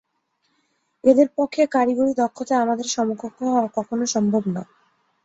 [1.03, 4.63] এদের পক্ষে কারিগরি দক্ষতায় আমাদের সমকক্ষ হওয়া কখনো সম্ভব না।